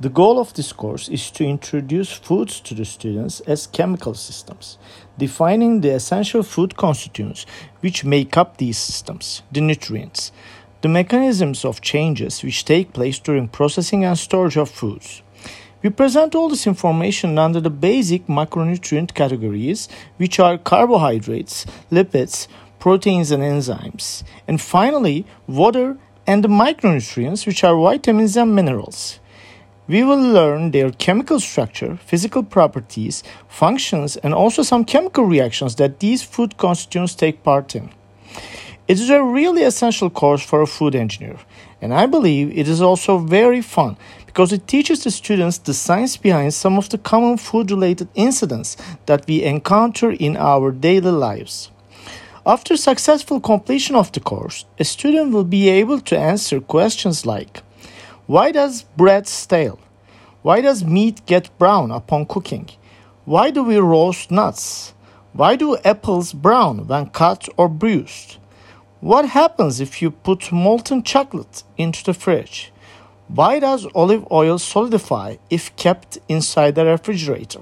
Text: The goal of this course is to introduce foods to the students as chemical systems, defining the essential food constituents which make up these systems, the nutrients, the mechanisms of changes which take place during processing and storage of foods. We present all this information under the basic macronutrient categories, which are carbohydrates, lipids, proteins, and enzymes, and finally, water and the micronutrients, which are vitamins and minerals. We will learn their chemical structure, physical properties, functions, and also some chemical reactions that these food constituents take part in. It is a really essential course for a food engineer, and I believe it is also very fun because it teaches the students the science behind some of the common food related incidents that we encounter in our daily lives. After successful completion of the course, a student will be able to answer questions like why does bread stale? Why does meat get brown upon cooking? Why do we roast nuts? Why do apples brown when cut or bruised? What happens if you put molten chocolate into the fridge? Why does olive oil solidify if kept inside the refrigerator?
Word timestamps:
The 0.00 0.08
goal 0.08 0.40
of 0.40 0.52
this 0.54 0.72
course 0.72 1.08
is 1.08 1.30
to 1.30 1.44
introduce 1.44 2.10
foods 2.10 2.58
to 2.62 2.74
the 2.74 2.84
students 2.84 3.38
as 3.40 3.68
chemical 3.68 4.14
systems, 4.14 4.76
defining 5.16 5.80
the 5.80 5.90
essential 5.90 6.42
food 6.42 6.76
constituents 6.76 7.46
which 7.78 8.04
make 8.04 8.36
up 8.36 8.56
these 8.56 8.76
systems, 8.76 9.42
the 9.52 9.60
nutrients, 9.60 10.32
the 10.80 10.88
mechanisms 10.88 11.64
of 11.64 11.80
changes 11.80 12.42
which 12.42 12.64
take 12.64 12.92
place 12.92 13.20
during 13.20 13.46
processing 13.46 14.04
and 14.04 14.18
storage 14.18 14.56
of 14.56 14.68
foods. 14.68 15.22
We 15.80 15.90
present 15.90 16.34
all 16.34 16.48
this 16.48 16.66
information 16.66 17.38
under 17.38 17.60
the 17.60 17.70
basic 17.70 18.26
macronutrient 18.26 19.14
categories, 19.14 19.88
which 20.16 20.40
are 20.40 20.58
carbohydrates, 20.58 21.66
lipids, 21.92 22.48
proteins, 22.80 23.30
and 23.30 23.44
enzymes, 23.44 24.24
and 24.48 24.60
finally, 24.60 25.24
water 25.46 25.98
and 26.26 26.42
the 26.42 26.48
micronutrients, 26.48 27.46
which 27.46 27.62
are 27.62 27.76
vitamins 27.76 28.36
and 28.36 28.56
minerals. 28.56 29.20
We 29.86 30.02
will 30.02 30.32
learn 30.32 30.70
their 30.70 30.92
chemical 30.92 31.38
structure, 31.40 31.98
physical 32.06 32.42
properties, 32.42 33.22
functions, 33.48 34.16
and 34.16 34.32
also 34.32 34.62
some 34.62 34.86
chemical 34.86 35.24
reactions 35.24 35.74
that 35.76 36.00
these 36.00 36.22
food 36.22 36.56
constituents 36.56 37.14
take 37.14 37.42
part 37.42 37.76
in. 37.76 37.90
It 38.88 38.98
is 38.98 39.10
a 39.10 39.22
really 39.22 39.62
essential 39.62 40.08
course 40.08 40.42
for 40.42 40.62
a 40.62 40.66
food 40.66 40.94
engineer, 40.94 41.36
and 41.82 41.92
I 41.92 42.06
believe 42.06 42.56
it 42.56 42.66
is 42.66 42.80
also 42.80 43.18
very 43.18 43.60
fun 43.60 43.98
because 44.24 44.54
it 44.54 44.66
teaches 44.66 45.04
the 45.04 45.10
students 45.10 45.58
the 45.58 45.74
science 45.74 46.16
behind 46.16 46.54
some 46.54 46.78
of 46.78 46.88
the 46.88 46.98
common 46.98 47.36
food 47.36 47.70
related 47.70 48.08
incidents 48.14 48.78
that 49.04 49.26
we 49.26 49.42
encounter 49.42 50.12
in 50.12 50.38
our 50.38 50.70
daily 50.70 51.10
lives. 51.10 51.70
After 52.46 52.78
successful 52.78 53.38
completion 53.38 53.96
of 53.96 54.12
the 54.12 54.20
course, 54.20 54.64
a 54.78 54.84
student 54.84 55.32
will 55.32 55.44
be 55.44 55.68
able 55.68 56.00
to 56.00 56.18
answer 56.18 56.60
questions 56.60 57.26
like 57.26 57.62
why 58.26 58.52
does 58.52 58.84
bread 58.96 59.26
stale? 59.26 59.78
Why 60.40 60.62
does 60.62 60.82
meat 60.82 61.26
get 61.26 61.56
brown 61.58 61.90
upon 61.90 62.24
cooking? 62.24 62.70
Why 63.26 63.50
do 63.50 63.62
we 63.62 63.76
roast 63.76 64.30
nuts? 64.30 64.94
Why 65.34 65.56
do 65.56 65.76
apples 65.84 66.32
brown 66.32 66.86
when 66.86 67.10
cut 67.10 67.48
or 67.58 67.68
bruised? 67.68 68.38
What 69.00 69.28
happens 69.28 69.78
if 69.78 70.00
you 70.00 70.10
put 70.10 70.52
molten 70.52 71.02
chocolate 71.02 71.64
into 71.76 72.02
the 72.02 72.14
fridge? 72.14 72.72
Why 73.28 73.58
does 73.58 73.86
olive 73.94 74.26
oil 74.30 74.58
solidify 74.58 75.36
if 75.50 75.76
kept 75.76 76.16
inside 76.26 76.76
the 76.76 76.86
refrigerator? 76.86 77.60